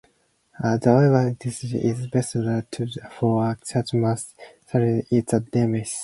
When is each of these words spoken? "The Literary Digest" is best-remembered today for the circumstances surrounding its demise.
"The 0.59 0.73
Literary 0.79 1.35
Digest" 1.35 1.63
is 1.75 2.07
best-remembered 2.07 2.71
today 2.71 3.01
for 3.19 3.43
the 3.59 3.63
circumstances 3.67 4.33
surrounding 4.67 5.03
its 5.11 5.33
demise. 5.51 5.99